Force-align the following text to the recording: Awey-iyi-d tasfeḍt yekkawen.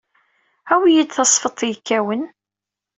Awey-iyi-d 0.73 1.11
tasfeḍt 1.11 1.65
yekkawen. 1.67 2.23